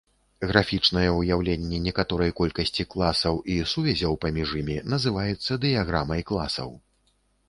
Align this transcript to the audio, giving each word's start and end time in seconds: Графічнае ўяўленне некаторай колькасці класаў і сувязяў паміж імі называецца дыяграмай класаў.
Графічнае 0.51 1.09
ўяўленне 1.17 1.81
некаторай 1.87 2.31
колькасці 2.39 2.85
класаў 2.93 3.35
і 3.55 3.57
сувязяў 3.73 4.17
паміж 4.25 4.55
імі 4.61 4.77
называецца 4.95 5.59
дыяграмай 5.67 6.25
класаў. 6.31 6.73